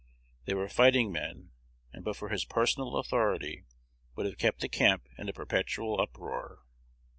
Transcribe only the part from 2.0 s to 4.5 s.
but for his personal authority would have